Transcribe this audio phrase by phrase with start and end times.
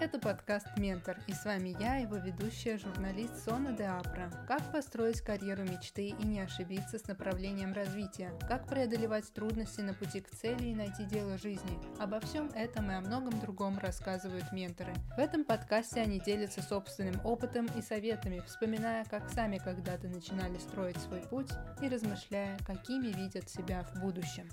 [0.00, 4.30] Это подкаст «Ментор» и с вами я, его ведущая, журналист Сона де Апра.
[4.46, 8.30] Как построить карьеру мечты и не ошибиться с направлением развития?
[8.46, 11.80] Как преодолевать трудности на пути к цели и найти дело жизни?
[11.98, 14.94] Обо всем этом и о многом другом рассказывают менторы.
[15.16, 20.98] В этом подкасте они делятся собственным опытом и советами, вспоминая, как сами когда-то начинали строить
[20.98, 21.50] свой путь
[21.82, 24.48] и размышляя, какими видят себя в будущем.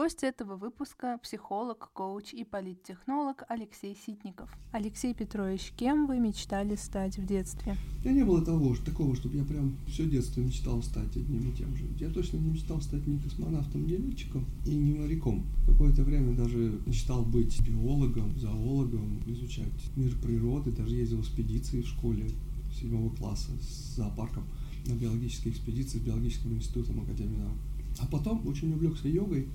[0.00, 4.48] Гость этого выпуска– психолог, коуч и политтехнолог Алексей Ситников.
[4.72, 7.76] Алексей Петрович, кем вы мечтали стать в детстве?
[8.02, 11.76] Я не было того, такого, чтобы я прям все детство мечтал стать одним и тем
[11.76, 11.84] же.
[11.98, 15.44] Я точно не мечтал стать ни космонавтом, ни летчиком и ни моряком.
[15.66, 21.88] Какое-то время даже мечтал быть биологом, зоологом, изучать мир природы, даже ездил в экспедиции в
[21.88, 22.30] школе
[22.72, 24.44] седьмого класса с зоопарком
[24.86, 27.58] на биологические экспедиции с биологическим институтом Академии наук.
[27.98, 29.48] А потом очень увлекся йогой,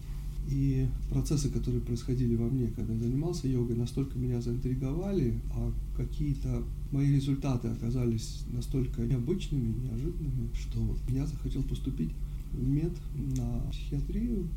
[0.49, 6.63] и процессы, которые происходили во мне, когда я занимался йогой, настолько меня заинтриговали, а какие-то
[6.91, 12.11] мои результаты оказались настолько необычными, неожиданными, что я захотел поступить
[12.51, 12.93] в мед
[13.37, 14.47] на психиатрию,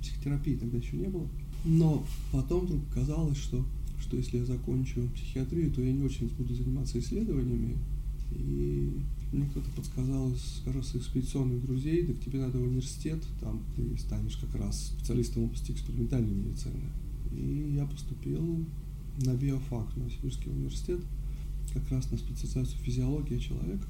[0.00, 1.28] психотерапии тогда еще не было.
[1.64, 3.64] Но потом вдруг казалось, что,
[4.00, 7.76] что если я закончу психиатрию, то я не очень буду заниматься исследованиями,
[8.32, 8.92] и
[9.34, 14.36] мне кто-то подсказал из раз экспедиционных друзей, так тебе надо в университет, там ты станешь
[14.36, 16.80] как раз специалистом в области экспериментальной медицины.
[17.32, 18.64] И я поступил
[19.24, 21.00] на биофак, в Новосибирский университет,
[21.72, 23.86] как раз на специализацию физиология человека.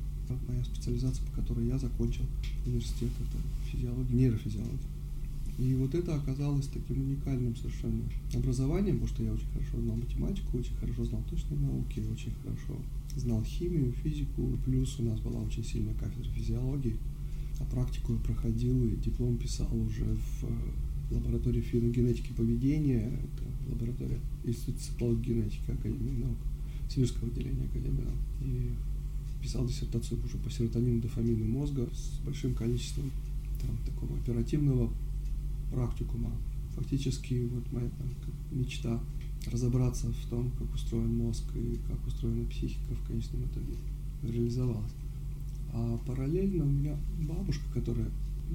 [0.48, 2.25] Моя специализация, по которой я закончил
[2.64, 3.36] университет, это
[3.70, 4.89] физиология, нейрофизиология.
[5.58, 10.58] И вот это оказалось таким уникальным совершенно образованием, потому что я очень хорошо знал математику,
[10.58, 12.81] очень хорошо знал точные науки, очень хорошо
[13.17, 14.59] знал химию, физику.
[14.65, 16.97] Плюс у нас была очень сильная кафедра физиологии.
[17.61, 24.19] А практику я проходил и диплом писал уже в э, лаборатории феногенетики поведения, это лаборатория
[24.45, 26.36] Института цитологии генетики Академии наук,
[26.89, 28.19] Сибирского отделения Академии наук.
[28.42, 28.70] И
[29.42, 33.11] писал диссертацию уже по серотонину, дофамину мозга с большим количеством
[33.61, 34.91] там, такого оперативного
[35.70, 36.33] практикума.
[36.74, 39.01] Фактически вот моя там, мечта
[39.48, 43.74] разобраться в том, как устроен мозг и как устроена психика в конечном итоге
[44.22, 44.92] реализовалась.
[45.72, 46.96] А параллельно у меня
[47.27, 48.08] бабушка, которая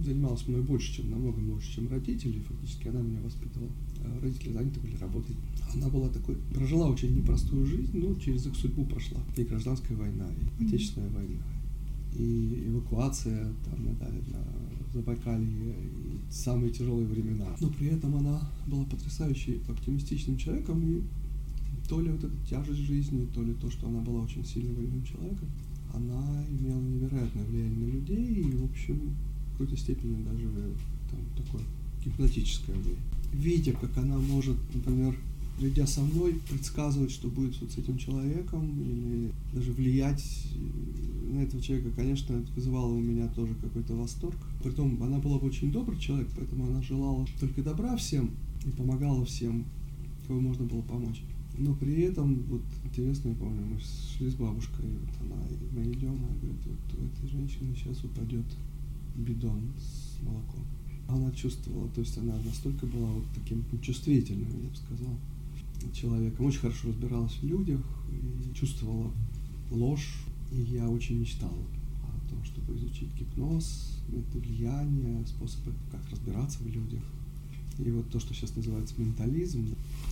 [0.04, 3.70] занималась мной больше, чем намного больше, чем родители, фактически она меня воспитывала.
[4.04, 5.36] А родители заняты были работой.
[5.76, 9.20] Она была такой, прожила очень непростую жизнь, но через их судьбу прошла.
[9.36, 10.28] И гражданская война,
[10.60, 11.36] и отечественная война,
[12.16, 14.46] и эвакуация там на, на
[14.94, 17.46] Забайкалье, и самые тяжелые времена.
[17.60, 21.02] Но при этом она была потрясающе оптимистичным человеком, и
[21.88, 25.04] то ли вот эта тяжесть жизни, то ли то, что она была очень сильно волевым
[25.04, 25.48] человеком,
[25.94, 29.16] она имела невероятное влияние на людей, и, в общем,
[29.48, 30.48] в какой-то степени даже
[31.10, 31.64] там такое
[32.04, 33.04] гипнотическое влияние.
[33.34, 35.16] Видя, как она может, например,
[35.60, 40.48] придя со мной, предсказывать, что будет вот с этим человеком, или даже влиять
[41.38, 44.38] этого человека, конечно, это вызывало у меня тоже какой-то восторг.
[44.64, 48.32] Притом она была бы очень добрый человек, поэтому она желала только добра всем
[48.66, 49.66] и помогала всем,
[50.28, 51.22] кого можно было помочь.
[51.58, 55.76] Но при этом, вот интересно, я помню, мы шли с бабушкой, и вот она, и
[55.76, 58.46] мы идем, она говорит, вот у этой женщины сейчас упадет
[59.16, 60.64] бидон с молоком.
[61.08, 65.16] Она чувствовала, то есть она настолько была вот таким чувствительным, я бы сказал
[65.94, 67.82] человеком, очень хорошо разбиралась в людях
[68.12, 69.12] и чувствовала
[69.72, 70.26] ложь.
[70.52, 71.54] И я очень мечтал
[72.04, 77.04] о том, чтобы изучить гипноз, методы влияния, способы, как разбираться в людях.
[77.78, 79.66] И вот то, что сейчас называется ментализм,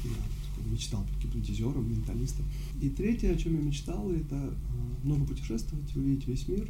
[0.04, 2.46] я мечтал быть гипнотизером, менталистом.
[2.82, 6.70] И третье, о чем я мечтал, это а, много путешествовать, увидеть весь мир.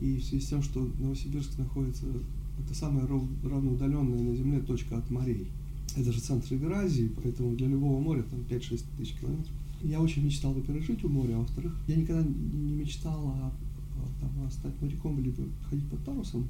[0.00, 2.06] И в связи с тем, что Новосибирск находится,
[2.58, 5.48] это самая равноудаленная на Земле точка от морей–
[5.96, 9.52] это же центр Евразии, поэтому для любого моря там 5-6 тысяч километров.
[9.84, 13.52] Я очень мечтал, во-первых, жить у моря, а во-вторых, я никогда не мечтал о,
[14.20, 16.48] там, стать моряком либо ходить под парусом,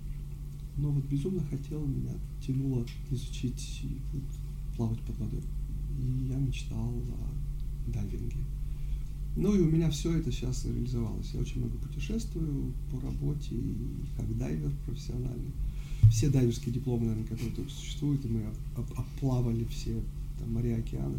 [0.76, 2.12] но вот безумно хотел, меня
[2.44, 4.22] тянуло изучить вот,
[4.76, 5.42] плавать под водой.
[5.98, 8.38] И я мечтал о дайвинге.
[9.36, 11.32] Ну и у меня все это сейчас реализовалось.
[11.34, 13.74] Я очень много путешествую по работе и
[14.16, 15.52] как дайвер профессиональный
[16.10, 18.44] все дайверские дипломы, наверное, которые только существуют, и мы
[18.76, 20.00] оплавали все
[20.38, 21.18] там, моря, океаны.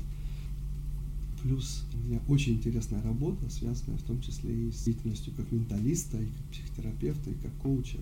[1.45, 6.19] Плюс у меня очень интересная работа, связанная в том числе и с деятельностью как менталиста,
[6.19, 7.99] и как психотерапевта, и как коуча.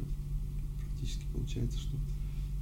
[0.80, 1.98] Практически получается, что,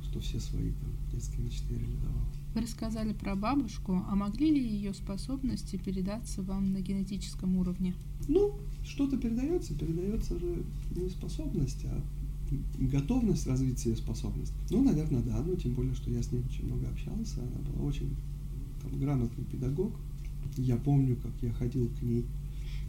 [0.02, 2.26] что все свои там, детские мечты реализовал.
[2.56, 7.94] Вы рассказали про бабушку, а могли ли ее способности передаться вам на генетическом уровне?
[8.28, 10.64] Ну, что-то передается, передается же
[10.96, 12.04] не способность, а
[12.80, 14.54] готовность развить себе способность.
[14.72, 15.44] Ну, наверное, да.
[15.46, 17.40] Ну, тем более, что я с ней очень много общался.
[17.40, 18.16] Она была очень
[18.82, 19.94] там, грамотный педагог.
[20.58, 22.26] Я помню, как я ходил к ней.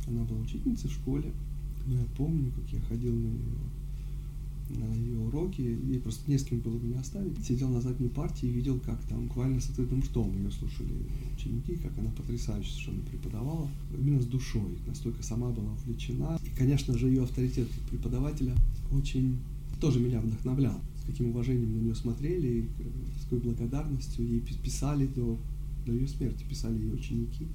[0.06, 1.32] Она была учительницей в школе.
[1.86, 3.58] Но я помню, как я ходил на ее
[4.78, 7.44] на ее уроки, ей просто не с кем было меня оставить.
[7.44, 10.92] Сидел на задней партии и видел, как там буквально с открытым ртом ее слушали
[11.34, 16.38] ученики, как она потрясающе совершенно преподавала, именно с душой, настолько сама была увлечена.
[16.44, 18.54] И, конечно же, ее авторитет преподавателя
[18.92, 19.38] очень
[19.80, 20.80] тоже меня вдохновлял.
[21.02, 22.68] С каким уважением на нее смотрели,
[23.20, 25.38] с какой благодарностью ей писали до,
[25.84, 27.46] до ее смерти, писали ее ученики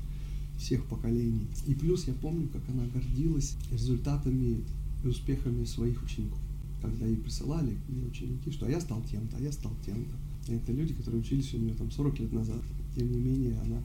[0.58, 1.48] всех поколений.
[1.68, 4.64] И плюс я помню, как она гордилась результатами
[5.04, 6.40] и успехами своих учеников
[6.82, 10.54] когда ей присылали ее ученики, что а я стал тем-то, а я стал тем-то.
[10.54, 12.62] Это люди, которые учились у нее там 40 лет назад.
[12.96, 13.82] Тем не менее, она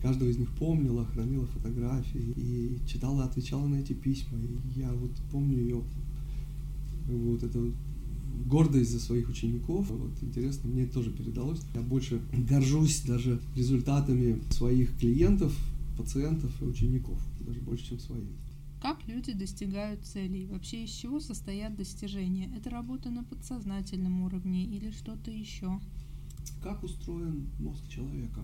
[0.00, 4.38] каждого из них помнила, хранила фотографии и читала, отвечала на эти письма.
[4.38, 5.82] И я вот помню ее
[7.06, 7.72] вот эту
[8.46, 9.90] гордость за своих учеников.
[9.90, 11.60] Вот интересно, мне это тоже передалось.
[11.74, 15.56] Я больше горжусь даже результатами своих клиентов,
[15.96, 18.32] пациентов и учеников, даже больше, чем своими.
[18.80, 20.46] Как люди достигают целей?
[20.46, 22.50] Вообще из чего состоят достижения?
[22.56, 25.78] Это работа на подсознательном уровне или что-то еще?
[26.60, 28.40] Как устроен мозг человека?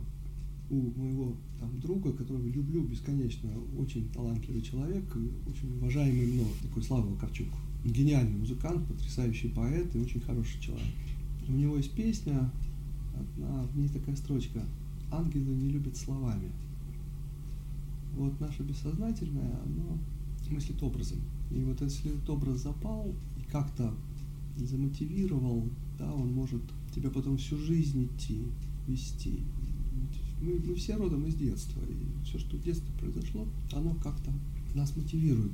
[0.71, 5.05] У моего там, друга, которого люблю бесконечно, очень талантливый человек,
[5.49, 7.49] очень уважаемый мной, такой Слава Вакарчук.
[7.85, 10.87] Гениальный музыкант, потрясающий поэт и очень хороший человек.
[11.49, 12.51] У него есть песня,
[13.15, 14.63] одна, в ней такая строчка
[15.11, 16.51] «Ангелы не любят словами».
[18.15, 19.99] Вот наше бессознательное, оно
[20.51, 21.19] мыслит образом.
[21.51, 23.95] И вот если этот образ запал и как-то
[24.57, 25.65] замотивировал,
[25.99, 26.63] да, он может
[26.95, 28.43] тебя потом всю жизнь идти,
[28.87, 29.41] вести.
[30.41, 34.33] Мы, мы все родом из детства, и все, что в детстве произошло, оно как-то
[34.75, 35.53] нас мотивирует.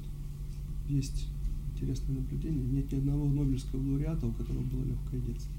[0.88, 1.28] Есть
[1.74, 2.64] интересное наблюдение.
[2.64, 5.52] Нет ни одного Нобелевского лауреата, у которого было легкое детство.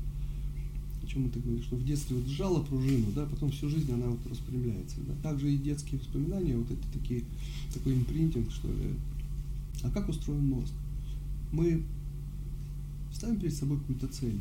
[1.04, 1.64] О чем это говорит?
[1.64, 4.98] Что в детстве вот сжала пружину, да, потом всю жизнь она вот распрямляется.
[5.08, 5.30] Да.
[5.30, 7.24] Также и детские воспоминания, вот это такие,
[7.74, 8.96] такой импринтинг, что ли,
[9.84, 10.74] а как устроен мозг?
[11.52, 11.84] Мы
[13.14, 14.40] ставим перед собой какую-то цель.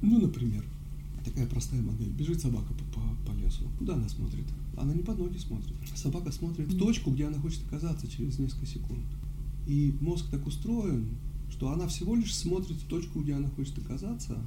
[0.00, 0.64] Ну, например,
[1.24, 2.10] такая простая модель.
[2.10, 3.64] Бежит собака по, по, по лесу.
[3.78, 4.44] Куда она смотрит?
[4.76, 5.74] Она не под ноги смотрит.
[5.94, 9.00] Собака смотрит в точку, где она хочет оказаться через несколько секунд.
[9.66, 11.06] И мозг так устроен,
[11.50, 14.38] что она всего лишь смотрит в точку, где она хочет оказаться,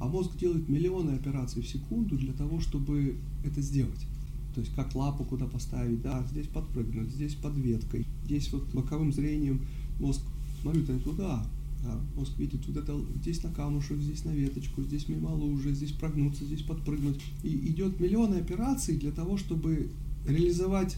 [0.00, 4.06] а мозг делает миллионы операций в секунду для того, чтобы это сделать.
[4.54, 9.12] То есть как лапу куда поставить, да, здесь подпрыгнуть, здесь под веткой, здесь вот боковым
[9.12, 9.62] зрением
[9.98, 10.22] мозг
[10.62, 11.46] смотрит туда,
[11.84, 15.92] да, мозг видит вот это, здесь на камушек, здесь на веточку, здесь мимо лужи, здесь
[15.92, 17.20] прогнуться, здесь подпрыгнуть.
[17.42, 19.90] И идет миллионы операций для того, чтобы
[20.26, 20.96] реализовать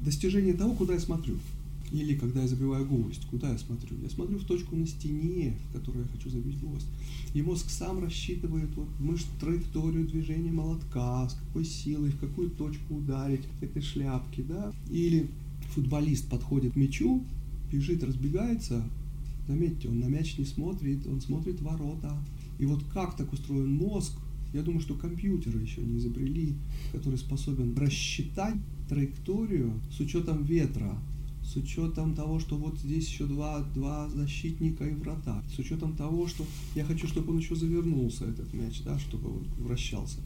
[0.00, 1.38] достижение того, куда я смотрю.
[1.92, 3.98] Или когда я забиваю гвоздь, куда я смотрю?
[4.02, 6.86] Я смотрю в точку на стене, в которую я хочу забить гвоздь.
[7.34, 12.96] И мозг сам рассчитывает вот мышц, траекторию движения молотка, с какой силой, в какую точку
[12.96, 14.72] ударить этой шляпки, да.
[14.90, 15.28] Или
[15.74, 17.22] футболист подходит к мячу,
[17.70, 18.82] бежит, разбегается,
[19.46, 22.16] заметьте, он на мяч не смотрит, он смотрит ворота.
[22.58, 24.12] И вот как так устроен мозг,
[24.54, 26.54] я думаю, что компьютеры еще не изобрели,
[26.92, 28.56] который способен рассчитать
[28.88, 30.98] траекторию с учетом ветра,
[31.52, 36.26] с учетом того, что вот здесь еще два, два защитника и врата, с учетом того,
[36.26, 36.44] что
[36.74, 40.20] я хочу, чтобы он еще завернулся, этот мяч, да, чтобы он вращался.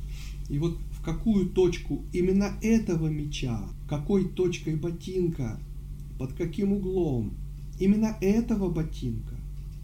[0.49, 5.59] И вот в какую точку именно этого мяча, какой точкой ботинка,
[6.19, 7.35] под каким углом,
[7.81, 9.35] именно этого ботинка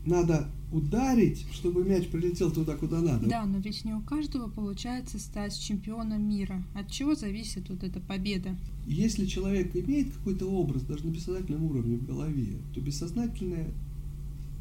[0.07, 3.29] надо ударить, чтобы мяч прилетел туда, куда надо.
[3.29, 6.63] Да, но ведь не у каждого получается стать чемпионом мира.
[6.75, 8.57] От чего зависит вот эта победа?
[8.87, 13.69] Если человек имеет какой-то образ, даже на бессознательном уровне в голове, то бессознательное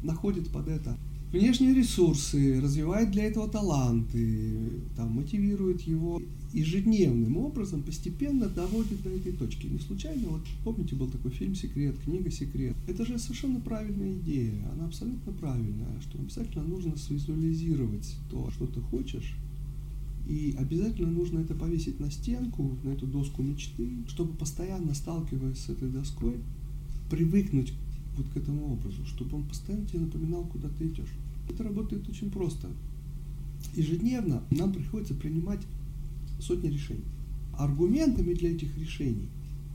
[0.02, 0.96] находит под это
[1.32, 6.20] внешние ресурсы, развивает для этого таланты, там, мотивирует его
[6.52, 9.66] ежедневным образом, постепенно доводит до этой точки.
[9.66, 12.76] Не случайно, вот помните, был такой фильм «Секрет», книга «Секрет».
[12.86, 18.80] Это же совершенно правильная идея, она абсолютно правильная, что обязательно нужно свизуализировать то, что ты
[18.80, 19.34] хочешь,
[20.28, 25.68] и обязательно нужно это повесить на стенку, на эту доску мечты, чтобы постоянно сталкиваясь с
[25.68, 26.36] этой доской,
[27.10, 27.72] привыкнуть
[28.16, 31.12] вот к этому образу, чтобы он постоянно тебе напоминал, куда ты идешь.
[31.50, 32.68] Это работает очень просто.
[33.74, 35.60] Ежедневно нам приходится принимать
[36.42, 37.04] сотни решений.
[37.58, 39.28] Аргументами для этих решений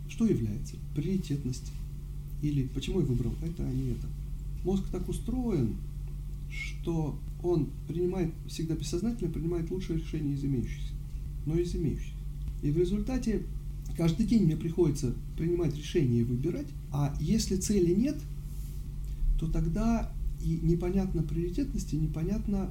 [0.10, 0.76] что является?
[0.96, 1.72] Приоритетность.
[2.42, 4.08] Или почему я выбрал это, а не это.
[4.64, 5.76] Мозг так устроен,
[6.50, 10.94] что он принимает, всегда бессознательно принимает лучшее решение из имеющихся.
[11.46, 12.14] Но из имеющихся.
[12.64, 13.44] И в результате
[13.98, 18.18] каждый день мне приходится принимать решения и выбирать, а если цели нет,
[19.40, 20.12] то тогда
[20.44, 22.70] И непонятно приоритетности, непонятно,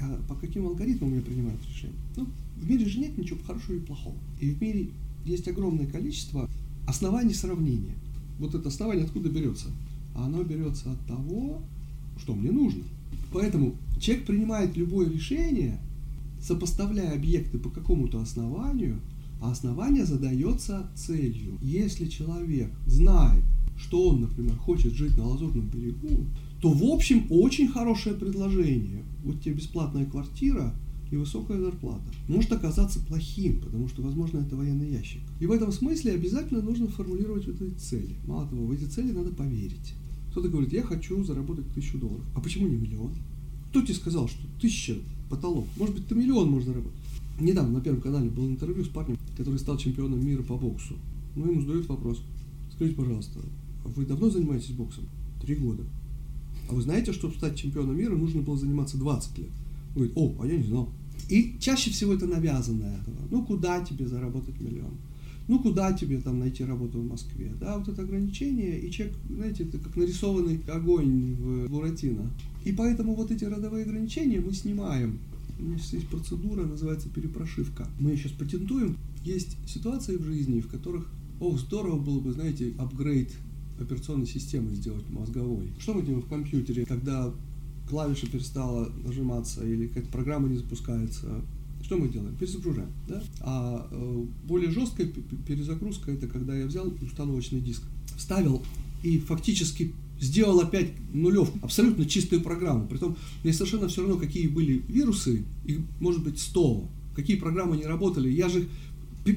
[0.00, 1.94] а, по каким алгоритмам я принимаю решения.
[2.16, 4.16] Ну, в мире же нет ничего хорошего и плохого.
[4.40, 4.90] И в мире
[5.24, 6.48] есть огромное количество
[6.86, 7.94] оснований сравнения.
[8.38, 9.68] Вот это основание откуда берется?
[10.14, 11.62] Оно берется от того,
[12.18, 12.84] что мне нужно.
[13.32, 15.78] Поэтому человек принимает любое решение,
[16.40, 19.00] сопоставляя объекты по какому-то основанию,
[19.40, 21.58] а основание задается целью.
[21.60, 23.42] Если человек знает,
[23.76, 26.24] что он, например, хочет жить на Лазурном берегу,
[26.62, 29.02] то в общем очень хорошее предложение.
[29.22, 30.72] Вот тебе бесплатная квартира
[31.10, 32.04] и высокая зарплата.
[32.28, 35.22] Может оказаться плохим, потому что, возможно, это военный ящик.
[35.40, 38.16] И в этом смысле обязательно нужно формулировать вот эти цели.
[38.26, 39.94] Мало того, в эти цели надо поверить.
[40.30, 42.24] Кто-то говорит, я хочу заработать тысячу долларов.
[42.34, 43.14] А почему не миллион?
[43.70, 44.96] Кто тебе сказал, что тысяча
[45.30, 45.66] потолок?
[45.76, 46.98] Может быть, ты миллион можешь заработать?
[47.40, 50.94] Недавно на Первом канале было интервью с парнем, который стал чемпионом мира по боксу.
[51.36, 52.22] Ну, ему задают вопрос.
[52.72, 53.40] Скажите, пожалуйста,
[53.84, 55.04] вы давно занимаетесь боксом?
[55.42, 55.84] Три года.
[56.68, 59.50] А вы знаете, чтобы стать чемпионом мира, нужно было заниматься 20 лет?
[59.96, 60.92] Он говорит, о, а я не знал.
[61.28, 63.00] И чаще всего это навязанное.
[63.30, 64.94] Ну, куда тебе заработать миллион?
[65.48, 67.52] Ну, куда тебе там найти работу в Москве?
[67.58, 72.30] Да, вот это ограничение, и человек, знаете, это как нарисованный огонь в Буратино.
[72.64, 75.18] И поэтому вот эти родовые ограничения мы снимаем.
[75.58, 77.88] У сейчас есть процедура, называется перепрошивка.
[77.98, 78.96] Мы ее сейчас патентуем.
[79.24, 81.10] Есть ситуации в жизни, в которых,
[81.40, 83.32] ох, здорово было бы, знаете, апгрейд
[83.80, 85.70] операционной системы сделать мозговой.
[85.78, 87.32] Что мы делаем в компьютере, когда
[87.88, 91.42] клавиша перестала нажиматься или какая-то программа не запускается?
[91.82, 92.34] Что мы делаем?
[92.36, 92.88] Перезагружаем.
[93.08, 93.22] Да?
[93.40, 95.06] А э, более жесткая
[95.46, 97.82] перезагрузка это когда я взял установочный диск,
[98.16, 98.62] вставил
[99.02, 102.86] и фактически сделал опять нулевку, абсолютно чистую программу.
[102.86, 107.84] Притом мне совершенно все равно, какие были вирусы, их может быть 100, какие программы не
[107.84, 108.66] работали, я же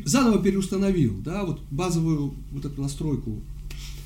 [0.05, 3.41] заново переустановил, да, вот базовую вот эту настройку,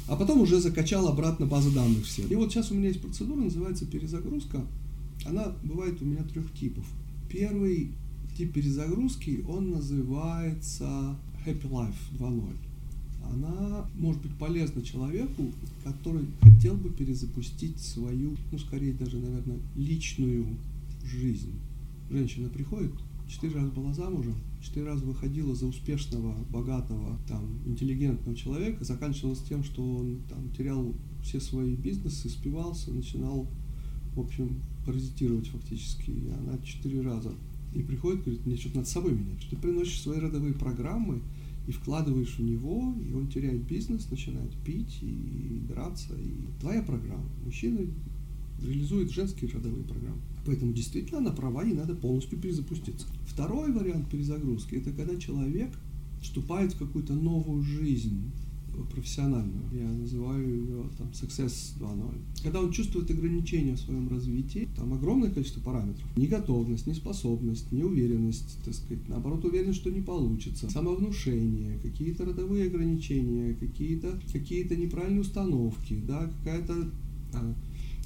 [0.07, 2.23] а потом уже закачал обратно базы данных все.
[2.23, 4.61] И вот сейчас у меня есть процедура, называется перезагрузка.
[5.25, 6.85] Она бывает у меня трех типов.
[7.29, 7.91] Первый
[8.37, 12.53] тип перезагрузки, он называется Happy Life 2.0
[13.31, 15.51] она может быть полезна человеку,
[15.83, 20.45] который хотел бы перезапустить свою, ну, скорее даже, наверное, личную
[21.03, 21.53] жизнь.
[22.09, 22.91] Женщина приходит,
[23.27, 29.63] четыре раза была замужем, четыре раза выходила за успешного, богатого, там, интеллигентного человека, заканчивалось тем,
[29.63, 33.47] что он там терял все свои бизнесы, спивался, начинал,
[34.15, 36.11] в общем, паразитировать фактически.
[36.11, 37.33] И она четыре раза
[37.73, 39.47] и приходит, говорит, мне что-то над собой менять.
[39.49, 41.21] Ты приносишь свои родовые программы,
[41.67, 46.13] и вкладываешь в него, и он теряет бизнес, начинает пить и драться.
[46.15, 47.29] И твоя программа.
[47.45, 47.79] Мужчина
[48.63, 50.21] реализует женские родовые программы.
[50.45, 53.07] Поэтому действительно она права, и надо полностью перезапуститься.
[53.25, 55.71] Второй вариант перезагрузки– это когда человек
[56.21, 58.31] вступает в какую-то новую жизнь,
[58.91, 59.63] профессиональную.
[59.71, 62.15] Я называю ее там Success 2.0.
[62.43, 66.05] Когда он чувствует ограничения в своем развитии, там огромное количество параметров.
[66.17, 74.19] Неготовность, неспособность, неуверенность, так сказать, наоборот, уверенность, что не получится, самовнушение, какие-то родовые ограничения, какие-то
[74.31, 76.89] какие неправильные установки, да, какая-то
[77.33, 77.55] а,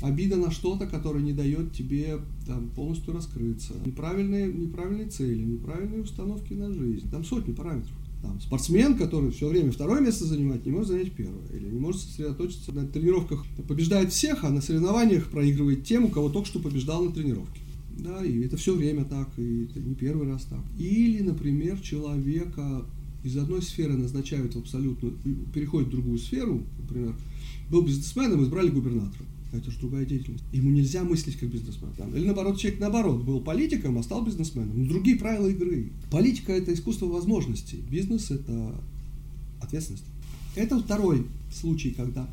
[0.01, 6.53] обида на что-то, которое не дает тебе там, полностью раскрыться, неправильные, неправильные цели, неправильные установки
[6.53, 7.09] на жизнь.
[7.09, 7.95] Там сотни параметров.
[8.21, 11.47] Там, спортсмен, который все время второе место занимает, не может занять первое.
[11.53, 13.45] Или не может сосредоточиться на тренировках.
[13.67, 17.61] Побеждает всех, а на соревнованиях проигрывает тем, у кого только что побеждал на тренировке.
[17.97, 20.61] Да, и это все время так, и это не первый раз так.
[20.77, 22.85] Или, например, человека
[23.23, 25.11] из одной сферы назначают в абсолютно,
[25.53, 27.15] переходит в другую сферу, например,
[27.69, 30.43] был бизнесменом, избрали губернатора это же другая деятельность.
[30.51, 31.91] Ему нельзя мыслить как бизнесмен.
[31.97, 32.15] Там.
[32.15, 34.83] Или наоборот, человек наоборот был политиком, а стал бизнесменом.
[34.83, 35.91] Ну, другие правила игры.
[36.11, 37.83] Политика это искусство возможностей.
[37.89, 38.75] Бизнес это
[39.61, 40.05] ответственность.
[40.55, 42.29] Это второй случай, когда,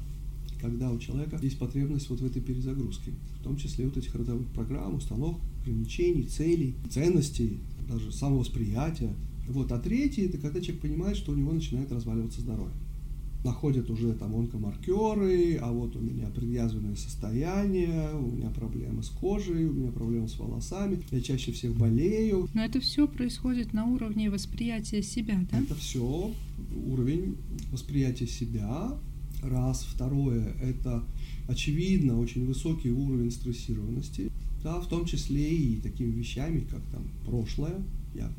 [0.61, 3.13] когда у человека есть потребность вот в этой перезагрузке.
[3.41, 9.15] В том числе вот этих родовых программ, установок, ограничений, целей, ценностей, даже самовосприятия.
[9.49, 9.71] Вот.
[9.73, 12.75] А третий это когда человек понимает, что у него начинает разваливаться здоровье
[13.45, 19.67] находят уже там онкомаркеры, а вот у меня предъязвленное состояние, у меня проблемы с кожей,
[19.67, 22.49] у меня проблемы с волосами, я чаще всех болею.
[22.55, 25.59] Но это все происходит на уровне восприятия себя, да?
[25.59, 26.33] Это все
[26.87, 27.37] уровень
[27.71, 28.99] восприятия себя.
[29.43, 29.85] Раз.
[29.85, 31.05] Второе, это
[31.49, 34.33] очевидно очень высокий уровень стрессированности,
[34.63, 37.83] да, в том числе и такими вещами, как там прошлое.
[38.15, 38.33] Я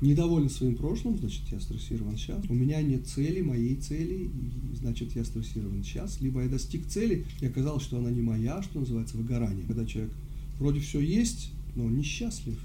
[0.00, 2.44] недоволен своим прошлым, значит, я стрессирован сейчас.
[2.48, 4.30] У меня нет цели, моей цели,
[4.74, 6.20] значит, я стрессирован сейчас.
[6.20, 9.64] Либо я достиг цели, и оказалось, что она не моя, что называется выгорание.
[9.66, 10.12] Когда человек
[10.58, 12.58] вроде все есть, но он несчастлив.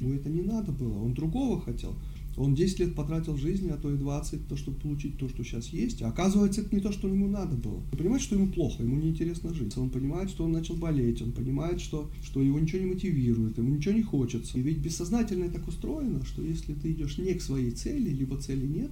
[0.00, 1.94] Ну, это не надо было, он другого хотел.
[2.36, 5.68] Он 10 лет потратил жизни, а то и 20, то, чтобы получить то, что сейчас
[5.68, 6.02] есть.
[6.02, 7.76] А оказывается, это не то, что ему надо было.
[7.92, 9.76] Он понимает, что ему плохо, ему неинтересно жить.
[9.76, 13.74] Он понимает, что он начал болеть, он понимает, что, что его ничего не мотивирует, ему
[13.76, 14.58] ничего не хочется.
[14.58, 18.66] И ведь бессознательно так устроено, что если ты идешь не к своей цели, либо цели
[18.66, 18.90] нет,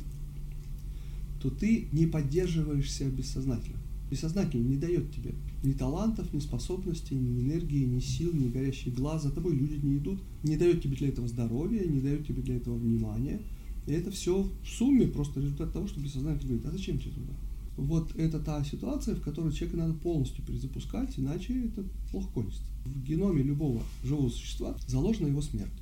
[1.40, 3.78] то ты не поддерживаешься бессознательно.
[4.12, 9.22] Бессознательно не дает тебе ни талантов, ни способностей, ни энергии, ни сил, ни горящий глаз.
[9.22, 12.56] За тобой люди не идут, не дает тебе для этого здоровья, не дает тебе для
[12.56, 13.40] этого внимания.
[13.86, 17.32] И это все в сумме просто результат того, что бессознательно говорит, а зачем тебе туда?
[17.78, 22.64] Вот это та ситуация, в которой человека надо полностью перезапускать, иначе это плохо кончится.
[22.84, 25.72] В геноме любого живого существа заложена его смерть.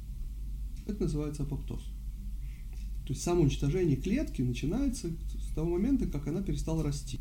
[0.87, 1.81] Это называется апоптоз.
[3.09, 7.19] То есть самоуничтожение клетки начинается с того момента, как она перестала расти.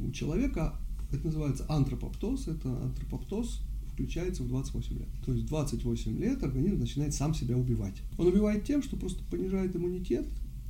[0.00, 0.74] У человека
[1.12, 2.48] это называется антропоптоз.
[2.48, 3.60] Это антропоптоз
[3.92, 5.08] включается в 28 лет.
[5.24, 7.96] То есть 28 лет организм начинает сам себя убивать.
[8.18, 10.26] Он убивает тем, что просто понижает иммунитет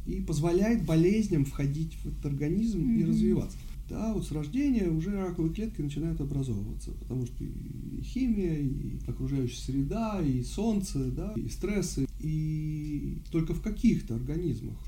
[0.07, 3.01] и позволяет болезням входить в этот организм mm-hmm.
[3.01, 3.57] и развиваться.
[3.89, 9.61] Да, вот с рождения уже раковые клетки начинают образовываться, потому что и химия, и окружающая
[9.61, 14.79] среда, и солнце, да, и стрессы, и только в каких-то организмах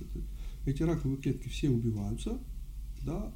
[0.64, 2.38] эти раковые клетки все убиваются,
[3.04, 3.30] да,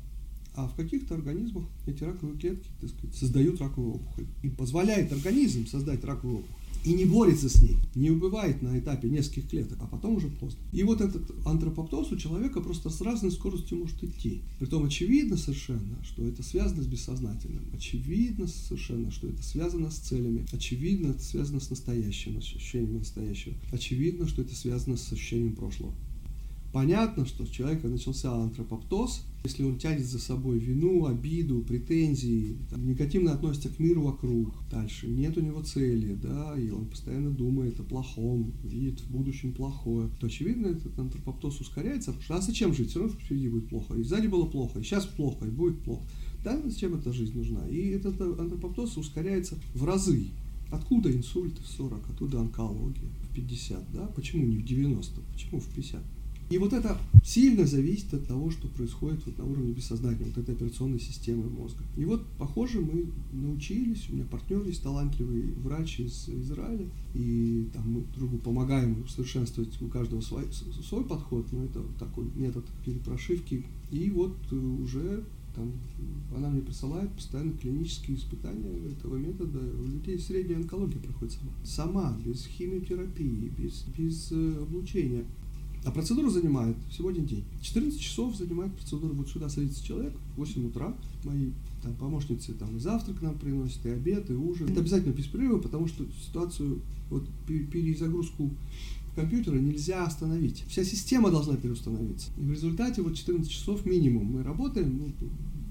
[0.59, 4.27] а в каких-то организмах эти раковые клетки, так сказать, создают раковую опухоль.
[4.43, 6.55] И позволяет организм создать раковую опухоль.
[6.85, 10.59] И не борется с ней, не убивает на этапе нескольких клеток, а потом уже поздно.
[10.73, 14.43] И вот этот антропоптоз у человека просто с разной скоростью может идти.
[14.59, 17.65] Притом очевидно совершенно, что это связано с бессознательным.
[17.73, 20.45] Очевидно совершенно, что это связано с целями.
[20.53, 23.55] Очевидно, это связано с настоящим, ощущением настоящего.
[23.71, 25.95] Очевидно, что это связано с ощущением прошлого.
[26.73, 32.87] Понятно, что у человека начался антропоптоз, если он тянет за собой вину, обиду, претензии, там,
[32.87, 37.81] негативно относится к миру вокруг, дальше нет у него цели, да, и он постоянно думает
[37.81, 42.75] о плохом, видит в будущем плохое, то, очевидно, этот антропоптоз ускоряется, потому что а зачем
[42.75, 45.81] жить, все равно впереди будет плохо, и сзади было плохо, и сейчас плохо, и будет
[45.81, 46.05] плохо.
[46.45, 47.67] Да, зачем эта жизнь нужна?
[47.69, 50.29] И этот антропоптоз ускоряется в разы.
[50.71, 54.07] Откуда инсульт в 40, оттуда онкология в 50, да?
[54.09, 56.03] Почему не в 90, почему в 50?
[56.51, 60.55] И вот это сильно зависит от того, что происходит вот на уровне бессознательного, вот этой
[60.55, 61.85] операционной системы мозга.
[61.97, 67.93] И вот, похоже, мы научились, у меня партнер есть талантливый врач из Израиля, и там
[67.93, 70.45] мы другу помогаем усовершенствовать у каждого свой,
[70.89, 73.67] свой подход, но это такой метод перепрошивки.
[73.91, 75.73] И вот э, уже там,
[76.37, 79.59] она мне присылает постоянно клинические испытания этого метода.
[79.59, 81.53] У людей средняя онкология проходит сама.
[81.65, 85.25] Сама, без химиотерапии, без, без э, облучения.
[85.85, 87.45] А процедура занимает всего один день.
[87.63, 89.13] 14 часов занимает процедура.
[89.13, 90.95] Вот сюда садится человек в 8 утра.
[91.25, 91.51] Мои
[91.83, 94.69] там, помощницы там и завтрак нам приносят, и обед, и ужин.
[94.69, 98.51] Это обязательно без перерыва, потому что ситуацию, вот перезагрузку
[99.15, 100.65] компьютера нельзя остановить.
[100.69, 102.31] Вся система должна переустановиться.
[102.39, 105.29] И в результате вот 14 часов минимум мы работаем, ну,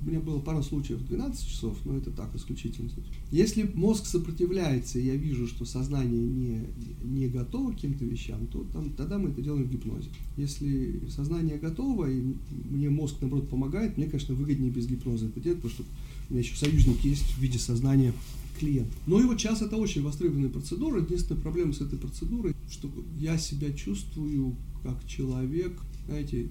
[0.09, 2.89] меня было пару случаев 12 часов, но это так, исключительно.
[3.31, 6.67] Если мозг сопротивляется, и я вижу, что сознание не,
[7.03, 10.09] не готово к каким-то вещам, то там, тогда мы это делаем в гипнозе.
[10.37, 12.21] Если сознание готово, и
[12.69, 15.83] мне мозг, наоборот, помогает, мне, конечно, выгоднее без гипноза это делать, потому что
[16.29, 18.13] у меня еще союзник есть в виде сознания
[18.59, 18.89] клиент.
[19.05, 21.01] Но и вот сейчас это очень востребованная процедура.
[21.01, 22.89] Единственная проблема с этой процедурой, что
[23.19, 25.73] я себя чувствую как человек,
[26.05, 26.47] знаете,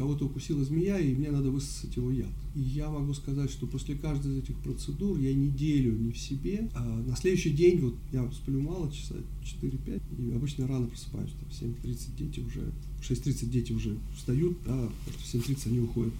[0.00, 2.32] кого-то укусила змея, и мне надо высосать его яд.
[2.54, 6.70] И я могу сказать, что после каждой из этих процедур я неделю не в себе,
[6.74, 9.16] а на следующий день, вот я сплю мало, часа
[9.60, 14.56] 4-5, и обычно рано просыпаюсь, там, в 7.30 дети уже, в 6.30 дети уже встают,
[14.64, 16.14] да, в 7.30 они уходят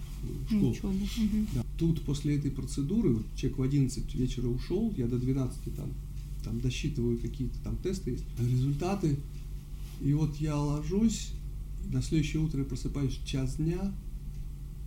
[0.51, 0.93] в школу.
[0.93, 1.47] Угу.
[1.55, 1.65] Да.
[1.79, 5.89] Тут после этой процедуры, вот человек в 11 вечера ушел, я до 12 там,
[6.43, 9.17] там досчитываю какие-то там тесты, результаты,
[10.01, 11.31] и вот я ложусь,
[11.85, 13.93] на следующее утро я просыпаюсь в час дня,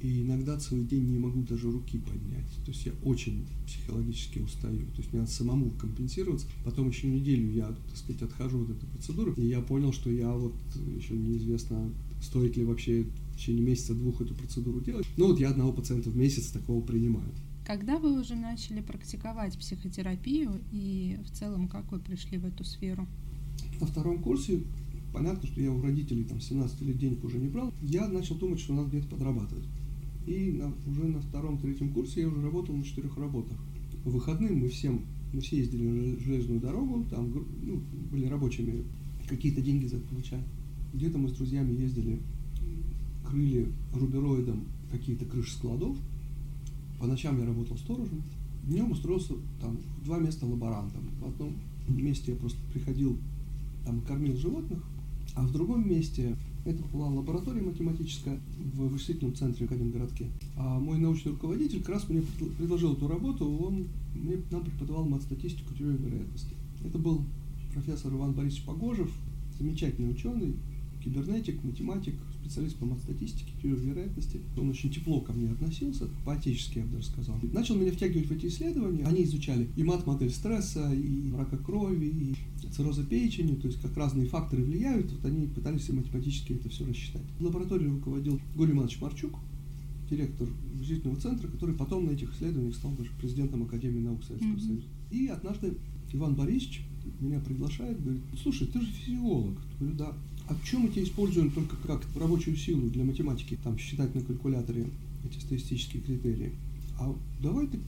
[0.05, 2.51] и иногда целый день не могу даже руки поднять.
[2.65, 4.81] То есть я очень психологически устаю.
[4.89, 6.47] То есть мне надо самому компенсироваться.
[6.63, 9.33] Потом еще неделю я, так сказать, отхожу от этой процедуры.
[9.39, 10.55] И я понял, что я вот
[10.95, 15.07] еще неизвестно, стоит ли вообще в течение месяца-двух эту процедуру делать.
[15.17, 17.33] Ну вот я одного пациента в месяц такого принимаю.
[17.67, 23.09] Когда вы уже начали практиковать психотерапию и в целом как вы пришли в эту сферу?
[23.81, 24.61] На втором курсе
[25.15, 28.59] понятно, что я у родителей там 17 лет денег уже не брал, я начал думать,
[28.59, 29.65] что надо где-то подрабатывать.
[30.27, 33.57] И на, уже на втором-третьем курсе я уже работал на четырех работах.
[34.05, 38.85] В выходные мы всем, мы все ездили на железную дорогу, там ну, были рабочими,
[39.29, 40.43] какие-то деньги за это получали.
[40.93, 42.21] Где-то мы с друзьями ездили,
[43.25, 45.97] крыли рубероидом какие-то крыши складов.
[46.99, 48.23] По ночам я работал сторожем.
[48.65, 51.03] Днем устроился там в два места лаборантом.
[51.21, 51.55] В одном
[51.89, 53.17] месте я просто приходил,
[53.85, 54.83] там кормил животных,
[55.37, 60.31] А в другом месте это была лаборатория математическая в вычислительном центре Академгородке.
[60.57, 62.23] А мой научный руководитель как раз мне
[62.57, 66.55] предложил эту работу, он мне, нам преподавал матстатистику теории вероятности.
[66.85, 67.25] Это был
[67.73, 69.11] профессор Иван Борисович Погожев,
[69.59, 70.57] замечательный ученый,
[71.03, 74.41] кибернетик, математик, специалист по матстатистике, теории вероятности.
[74.57, 77.39] Он очень тепло ко мне относился, по-отечески, я бы даже сказал.
[77.43, 79.05] Начал меня втягивать в эти исследования.
[79.05, 84.27] Они изучали и мат-модель стресса, и рака крови, и цирроза печени, то есть как разные
[84.27, 85.11] факторы влияют.
[85.11, 87.23] Вот они пытались математически это все рассчитать.
[87.39, 89.39] В лаборатории руководил Гурий Иванович Марчук,
[90.11, 94.67] директор визитного центра, который потом на этих исследованиях стал даже президентом Академии наук Советского mm-hmm.
[94.67, 94.87] Союза.
[95.11, 95.75] И однажды
[96.13, 96.83] Иван Борисович
[97.21, 99.55] меня приглашает, говорит, слушай, ты же физиолог.
[99.55, 100.13] Я говорю, да.
[100.49, 104.91] А в чем тебя используем только как рабочую силу для математики, там считать на калькуляторе
[105.25, 106.53] эти статистические критерии?
[106.99, 107.79] А давай ты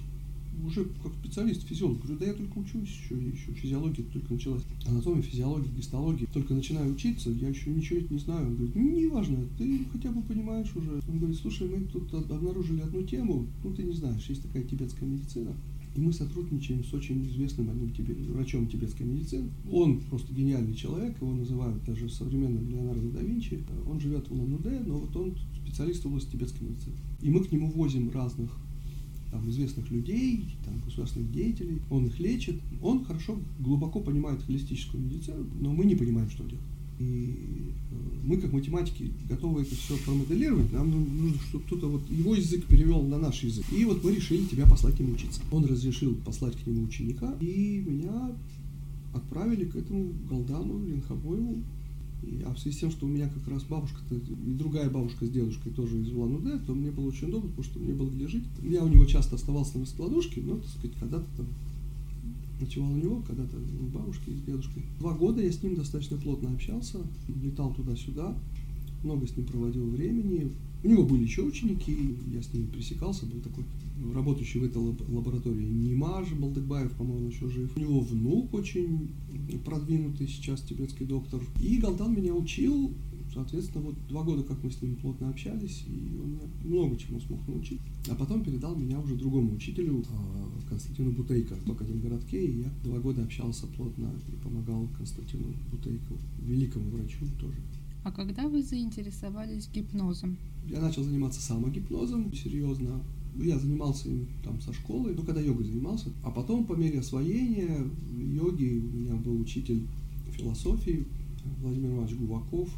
[0.64, 4.62] уже как специалист, физиолог, говорю, да я только учусь еще, еще физиология только началась.
[4.86, 6.26] Анатомия, физиология, гистология.
[6.32, 8.46] Только начинаю учиться, я еще ничего не знаю.
[8.46, 11.02] Он говорит, ну, не важно, ты хотя бы понимаешь уже.
[11.08, 15.08] Он говорит, слушай, мы тут обнаружили одну тему, ну ты не знаешь, есть такая тибетская
[15.08, 15.52] медицина.
[15.96, 19.50] И мы сотрудничаем с очень известным одним тибет, врачом тибетской медицины.
[19.72, 23.64] Он просто гениальный человек, его называют даже современным Леонардо да Винчи.
[23.88, 26.96] Он живет в Улан-Удэ, но вот он специалист в области тибетской медицины.
[27.22, 28.50] И мы к нему возим разных
[29.30, 32.60] там, известных людей, там, государственных деятелей, он их лечит.
[32.82, 36.62] Он хорошо, глубоко понимает холистическую медицину, но мы не понимаем, что делать.
[36.98, 40.72] И э, мы, как математики, готовы это все промоделировать.
[40.72, 43.64] Нам нужно, чтобы кто-то вот его язык перевел на наш язык.
[43.72, 45.40] И вот мы решили тебя послать к нему учиться.
[45.50, 48.34] Он разрешил послать к нему ученика, и меня
[49.14, 51.62] отправили к этому Голдану Ленхобоеву.
[52.46, 55.30] А в связи с тем, что у меня как раз бабушка-то и другая бабушка с
[55.30, 58.44] дедушкой тоже из Улан-Удэ, то мне было очень удобно, потому что мне было где жить.
[58.62, 61.46] Я у него часто оставался на раскладушке, но, так сказать, когда-то там
[62.60, 64.84] ночевал у него, когда-то у бабушки с дедушкой.
[64.98, 66.98] Два года я с ним достаточно плотно общался,
[67.42, 68.36] летал туда-сюда,
[69.02, 70.52] много с ним проводил времени.
[70.84, 73.64] У него были еще ученики, я с ними пересекался, был такой
[74.14, 77.70] работающий в этой лаборатории Нимаж Балдыгбаев, по-моему, еще жив.
[77.76, 79.10] У него внук очень
[79.64, 81.40] продвинутый сейчас тибетский доктор.
[81.62, 82.92] И Галдан меня учил
[83.36, 87.20] Соответственно, вот два года, как мы с ним плотно общались, и он меня много чему
[87.20, 87.82] смог научить.
[88.08, 92.98] А потом передал меня уже другому учителю, а, Константину Бутейко в Академгородке, и я два
[92.98, 96.14] года общался плотно и помогал Константину Бутейко,
[96.46, 97.58] великому врачу тоже.
[98.04, 100.38] А когда вы заинтересовались гипнозом?
[100.66, 103.02] Я начал заниматься самогипнозом, серьезно.
[103.36, 106.08] Я занимался им там со школы, ну, когда йогой занимался.
[106.24, 109.86] А потом, по мере освоения йоги, у меня был учитель
[110.32, 111.04] философии
[111.60, 112.70] Владимир Иванович Гуваков,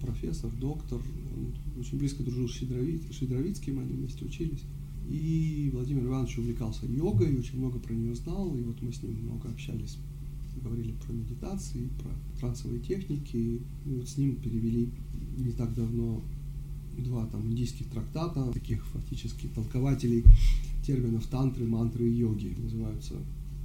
[0.00, 1.00] профессор, доктор,
[1.36, 4.62] он очень близко дружил с Шедровицким, они вместе учились.
[5.08, 9.14] И Владимир Иванович увлекался йогой, очень много про нее знал, и вот мы с ним
[9.22, 9.96] много общались,
[10.62, 13.36] говорили про медитации, про трансовые техники,
[13.86, 14.90] и вот с ним перевели
[15.38, 16.22] не так давно
[16.98, 20.24] два там индийских трактата, таких фактически толкователей
[20.84, 23.14] терминов тантры, мантры и йоги, называются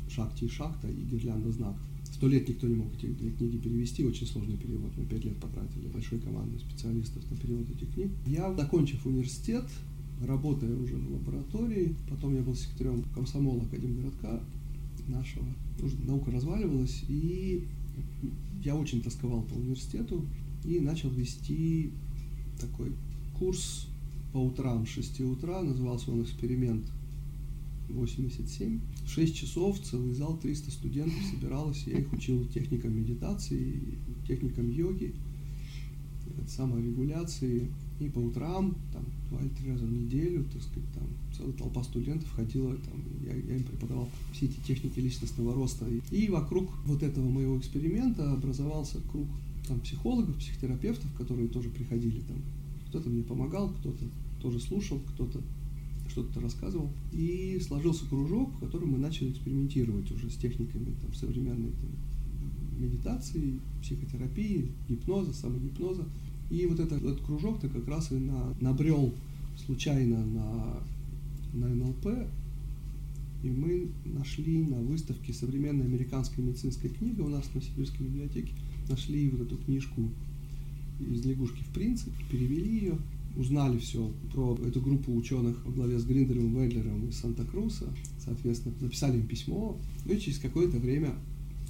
[0.10, 1.82] Шакти и Шакта и Гирлянда знаков.
[2.24, 4.94] Сто лет никто не мог эти книги перевести, очень сложный перевод.
[4.96, 8.12] Мы пять лет потратили большой командой специалистов на перевод этих книг.
[8.26, 9.66] Я, закончив университет,
[10.26, 14.42] работая уже в лаборатории, потом я был секретарем комсомола Академгородка
[15.10, 15.46] нашего,
[16.06, 17.68] наука разваливалась, и
[18.64, 20.26] я очень тосковал по университету
[20.64, 21.92] и начал вести
[22.58, 22.94] такой
[23.38, 23.90] курс
[24.32, 26.86] по утрам с 6 утра, назывался он «Эксперимент
[27.94, 28.80] 87.
[29.06, 35.14] В 6 часов целый зал, 300 студентов собиралось, я их учил техникам медитации, техникам йоги,
[36.48, 37.72] саморегуляции.
[38.00, 41.84] И по утрам, там, два или три раза в неделю, так сказать, там целая толпа
[41.84, 45.86] студентов ходила, там, я, я им преподавал все эти техники личностного роста.
[46.12, 49.28] И вокруг вот этого моего эксперимента образовался круг
[49.68, 52.38] там психологов, психотерапевтов, которые тоже приходили там.
[52.90, 54.04] Кто-то мне помогал, кто-то
[54.42, 55.42] тоже слушал, кто-то
[56.14, 56.90] что-то рассказывал.
[57.12, 61.90] И сложился кружок, в котором мы начали экспериментировать уже с техниками там, современной там,
[62.80, 66.06] медитации, психотерапии, гипноза, самогипноза.
[66.50, 69.14] И вот этот, этот кружок-то как раз и на, набрел
[69.66, 70.84] случайно на,
[71.54, 72.08] на НЛП,
[73.44, 78.54] и мы нашли на выставке современной американской медицинской книги у нас на Сибирской библиотеке,
[78.90, 80.10] нашли вот эту книжку
[81.00, 82.98] из лягушки в принцип, перевели ее,
[83.36, 87.88] узнали все про эту группу ученых во главе с Гриндером Ведлером из Санта-Круса,
[88.20, 91.16] соответственно, написали им письмо, ну и через какое-то время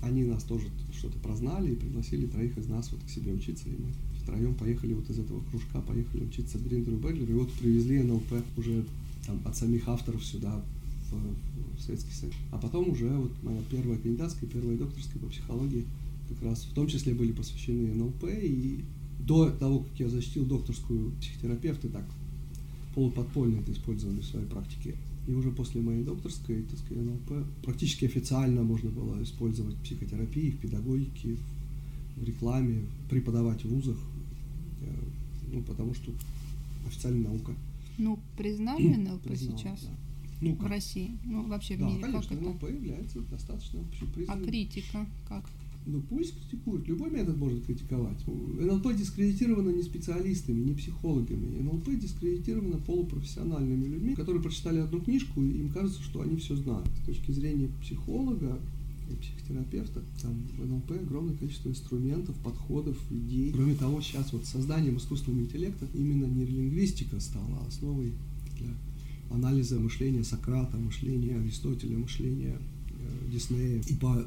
[0.01, 3.77] они нас тоже что-то прознали и пригласили троих из нас вот к себе учиться, и
[3.77, 3.89] мы
[4.21, 8.85] втроем поехали вот из этого кружка, поехали учиться Гриндеру Бедлеру, и вот привезли НЛП уже
[9.25, 10.61] там, от самих авторов сюда
[11.09, 12.35] в, в Советский Союз.
[12.51, 15.85] А потом уже вот моя первая кандидатская, первая докторская по психологии
[16.29, 18.83] как раз в том числе были посвящены НЛП, и
[19.19, 22.05] до того, как я защитил докторскую психотерапевты, так
[22.95, 24.95] полуподпольно это использовали в своей практике.
[25.27, 30.51] И уже после моей докторской, так сказать, НЛП практически официально можно было использовать в психотерапии,
[30.51, 31.37] в педагогике,
[32.17, 33.97] в рекламе, преподавать в вузах,
[34.81, 34.85] э,
[35.53, 36.11] ну, потому что
[36.85, 37.53] официальная наука.
[37.97, 39.89] Ну, признали НЛП Признала, сейчас да.
[40.41, 40.69] Ну, в как?
[40.69, 41.11] России?
[41.23, 42.01] Ну, вообще в Да, мире.
[42.01, 42.43] конечно, как это?
[42.49, 44.45] НЛП является достаточно А общепризнанным.
[44.45, 45.49] критика как?
[45.85, 48.25] Ну пусть критикуют, любой метод может критиковать.
[48.27, 51.59] НЛП дискредитировано не специалистами, не психологами.
[51.59, 56.87] НЛП дискредитировано полупрофессиональными людьми, которые прочитали одну книжку, и им кажется, что они все знают.
[57.01, 58.59] С точки зрения психолога
[59.21, 63.51] психотерапевта, там в НЛП огромное количество инструментов, подходов, идей.
[63.51, 68.13] Кроме того, сейчас вот созданием искусственного интеллекта именно нейролингвистика стала основой
[68.57, 68.69] для
[69.29, 72.57] анализа мышления Сократа, мышления Аристотеля, мышления
[72.89, 73.81] э, Диснея.
[73.87, 74.25] И по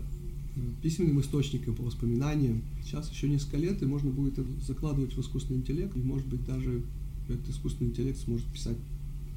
[0.83, 2.63] письменным источникам, по воспоминаниям.
[2.85, 4.35] Сейчас еще несколько лет, и можно будет
[4.67, 6.83] закладывать в искусственный интеллект, и, может быть, даже
[7.29, 8.77] этот искусственный интеллект сможет писать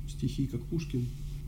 [0.08, 1.06] стихи, как Пушкин,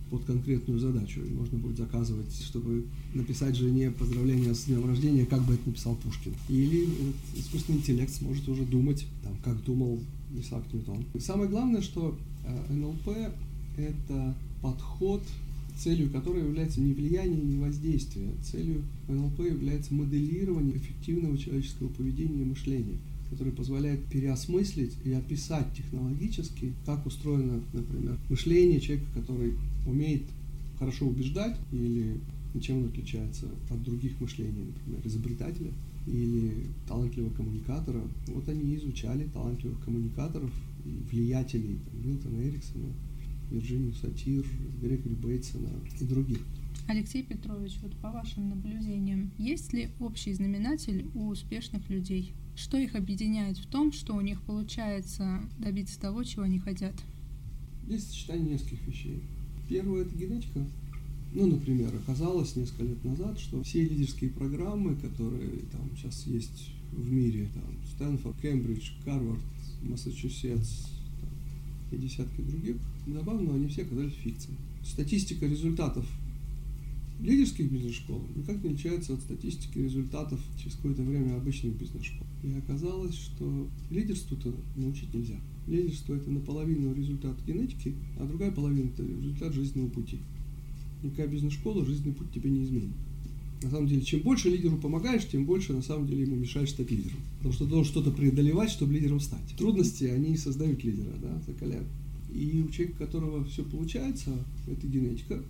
[0.10, 1.22] под конкретную задачу.
[1.22, 5.96] И можно будет заказывать, чтобы написать жене поздравления с днем рождения, как бы это написал
[5.96, 6.34] Пушкин.
[6.50, 10.02] Или этот искусственный интеллект сможет уже думать, там, как думал
[10.38, 11.06] Исаак Ньютон.
[11.14, 13.10] И самое главное, что э, НЛП–
[13.78, 15.24] это подход,
[15.82, 18.30] целью которого является не влияние, не воздействие.
[18.44, 22.98] Целью НЛП является моделирование эффективного человеческого поведения и мышления
[23.32, 29.54] который позволяет переосмыслить и описать технологически, как устроено, например, мышление человека, который
[29.88, 30.24] умеет
[30.78, 32.18] хорошо убеждать или
[32.60, 35.72] чем он отличается от других мышлений, например, изобретателя
[36.06, 38.02] или талантливого коммуникатора.
[38.28, 40.52] Вот они изучали талантливых коммуникаторов
[40.84, 42.88] и влиятелей там, Милтона Эриксона,
[43.52, 44.46] Вирджинию Сатир,
[44.82, 46.40] Грегори Бейтсона и других.
[46.88, 52.34] Алексей Петрович, вот по вашим наблюдениям, есть ли общий знаменатель у успешных людей?
[52.56, 56.94] Что их объединяет в том, что у них получается добиться того, чего они хотят?
[57.88, 59.22] Здесь сочетание нескольких вещей.
[59.70, 60.66] Первое– это генетика.
[61.34, 67.10] Ну, например, оказалось несколько лет назад, что все лидерские программы, которые там сейчас есть в
[67.10, 67.64] мире, там,
[67.96, 69.40] Стэнфорд, Кембридж, Гарвард,
[69.82, 70.88] Массачусетс
[71.22, 71.30] там,
[71.92, 74.58] и десятки других, забавно, они все оказались фикцией.
[74.84, 76.06] Статистика результатов
[77.22, 82.26] лидерских бизнес-школ никак не отличается от статистики результатов через какое-то время обычных бизнес-школ.
[82.44, 85.40] И оказалось, что лидерству-то научить нельзя.
[85.68, 90.18] Лидерство– это наполовину результат генетики, а другая половина– это результат жизненного пути.
[91.04, 92.96] Никакая бизнес-школа жизненный путь тебе не изменит.
[93.62, 96.90] На самом деле, чем больше лидеру помогаешь, тем больше на самом деле ему мешаешь стать
[96.90, 97.20] лидером.
[97.38, 99.56] Потому что должен что-то преодолевать, чтобы лидером стать.
[99.56, 101.88] Трудности, они создают лидера, да, закаляют.
[102.32, 104.32] И у человека, у которого все получается,
[104.68, 105.42] это генетика,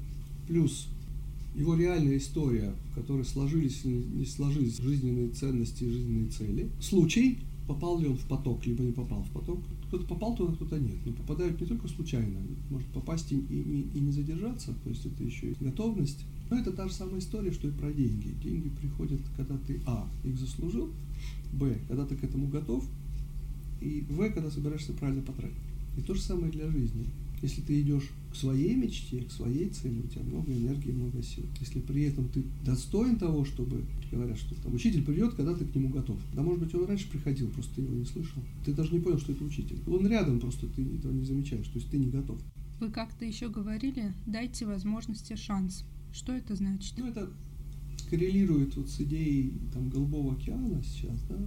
[0.48, 0.88] плюс
[1.56, 6.70] его реальная история, в которой сложились или не сложились жизненные ценности и жизненные цели.
[6.80, 9.60] Случай, попал ли он в поток, либо не попал в поток.
[9.88, 10.98] Кто-то попал туда, кто-то нет.
[11.06, 12.40] Но попадают не только случайно,
[12.70, 16.26] может попасть и, и, и не задержаться, то есть это еще и готовность.
[16.50, 18.34] Но это та же самая история, что и про деньги.
[18.42, 20.90] Деньги приходят, когда ты, а, их заслужил,
[21.54, 22.86] б, когда ты к этому готов,
[23.82, 25.58] и в, когда собираешься правильно потратить.
[25.98, 27.06] И то же самое для жизни.
[27.42, 31.44] Если ты идешь к своей мечте, к своей цели, у тебя много энергии, много сил.
[31.60, 35.74] Если при этом ты достоин того, чтобы, говорят, что там учитель придет, когда ты к
[35.76, 36.20] нему готов.
[36.34, 38.44] Да, может быть, он раньше приходил, просто ты его не слышал.
[38.64, 39.80] Ты даже не понял, что это учитель.
[39.88, 42.40] Он рядом, просто ты этого не замечаешь, то есть ты не готов.
[42.80, 45.84] Вы как-то еще говорили, дайте возможности шанс.
[46.14, 46.94] Что это значит?
[46.98, 47.30] Ну, это
[48.10, 51.38] коррелирует вот с идеей там, Голубого океана сейчас, да,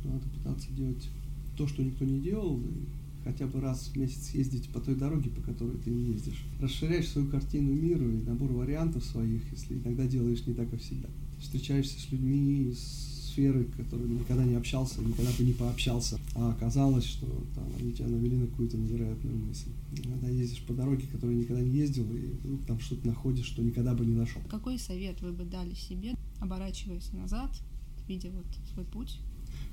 [0.00, 1.08] что надо пытаться делать
[1.56, 2.86] то, что никто не делал, и
[3.26, 6.44] хотя бы раз в месяц ездить по той дороге, по которой ты не ездишь.
[6.60, 11.08] Расширяешь свою картину мира и набор вариантов своих, если иногда делаешь не так, как всегда.
[11.40, 17.04] Встречаешься с людьми из сферы, которыми никогда не общался, никогда бы не пообщался, а оказалось,
[17.04, 19.70] что там, они тебя навели на какую-то невероятную мысль.
[20.04, 23.92] Иногда ездишь по дороге, которой никогда не ездил, и вдруг там что-то находишь, что никогда
[23.92, 24.40] бы не нашел.
[24.48, 27.50] Какой совет вы бы дали себе, оборачиваясь назад,
[28.08, 29.18] видя вот свой путь?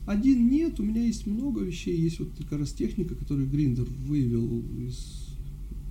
[0.05, 1.97] Один нет, у меня есть много вещей.
[1.97, 5.23] Есть вот как раз техника, которую Гриндер выявил из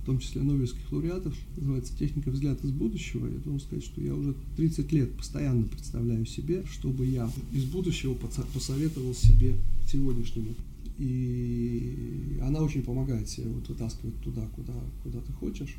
[0.03, 3.25] в том числе Нобелевских лауреатов, называется «Техника взгляд из будущего».
[3.25, 8.13] Я должен сказать, что я уже 30 лет постоянно представляю себе, чтобы я из будущего
[8.13, 9.55] посоветовал себе
[9.89, 10.55] сегодняшнему.
[10.99, 14.73] И она очень помогает себе вот вытаскивать туда, куда,
[15.03, 15.77] куда ты хочешь.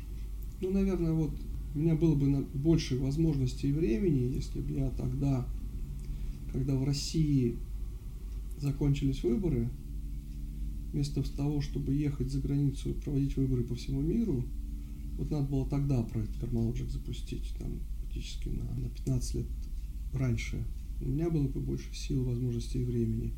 [0.59, 1.31] Ну, наверное, вот
[1.75, 5.47] у меня было бы больше возможностей и времени, если бы я тогда,
[6.51, 7.57] когда в России
[8.57, 9.69] закончились выборы,
[10.91, 14.45] вместо того, чтобы ехать за границу и проводить выборы по всему миру,
[15.17, 19.45] вот надо было тогда проект Кармалоджик запустить, там, практически на, на 15 лет
[20.13, 20.63] раньше
[21.01, 23.33] у меня было бы больше сил, возможностей и времени.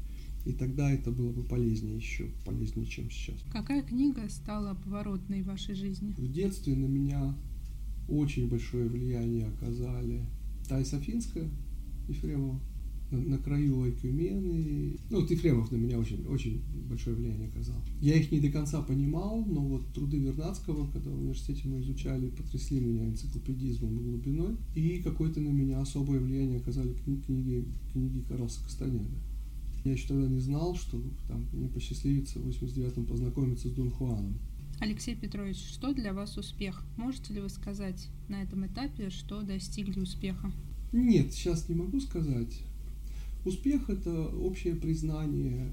[0.46, 3.36] И тогда это было бы полезнее еще, полезнее, чем сейчас.
[3.52, 6.14] Какая книга стала поворотной в вашей жизни?
[6.18, 7.36] В детстве на меня
[8.08, 10.22] очень большое влияние оказали
[10.70, 11.50] Тайса Афинская,
[12.08, 12.60] Ефремова,
[13.12, 14.98] на, на краю Айкюмены.
[15.10, 17.78] Ну, вот Ефремов на меня очень, очень большое влияние оказал.
[18.02, 22.30] Я их не до конца понимал, но вот труды Вернадского, когда в университете мы изучали,
[22.30, 24.56] потрясли меня энциклопедизмом и глубиной.
[24.76, 29.06] И какое-то на меня особое влияние оказали книги, книги, книги Карлса Кастанеда.
[29.86, 34.38] Я еще тогда не знал, что там не посчастливится в 89-м познакомиться с Дон Хуаном.
[34.80, 36.84] Алексей Петрович, что для вас успех?
[36.98, 40.52] Можете ли вы сказать на этом этапе, что достигли успеха?
[40.92, 42.62] Нет, сейчас не могу сказать.
[43.48, 45.72] Успех– это общее признание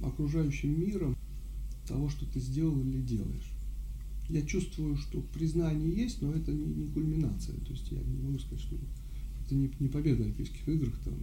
[0.00, 1.16] окружающим миром
[1.88, 3.50] того, что ты сделал или делаешь.
[4.28, 7.56] Я чувствую, что признание есть, но это не, не кульминация.
[7.56, 8.76] То есть я не могу сказать, что
[9.44, 10.94] это не, не победа в Олимпийских играх.
[11.04, 11.14] Там,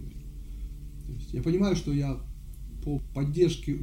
[1.06, 2.20] то есть я понимаю, что я
[2.84, 3.78] по поддержке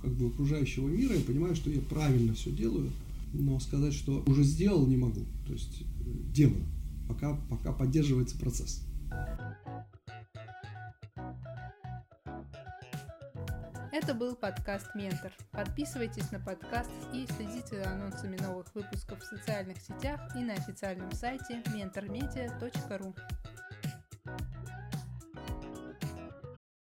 [0.00, 2.88] как бы, окружающего мира, я понимаю, что я правильно все делаю,
[3.34, 5.20] но сказать, что уже сделал, не могу.
[5.46, 6.64] То есть э, делаю,
[7.08, 8.82] пока, пока поддерживается процесс.
[14.00, 15.32] Это был подкаст «Ментор».
[15.50, 21.10] Подписывайтесь на подкаст и следите за анонсами новых выпусков в социальных сетях и на официальном
[21.10, 23.16] сайте mentormedia.ru.